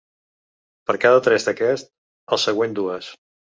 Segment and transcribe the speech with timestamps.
[0.91, 1.93] Per cada tres d’aquest,
[2.37, 3.15] el següent dues.